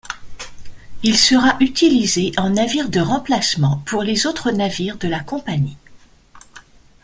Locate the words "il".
1.03-1.15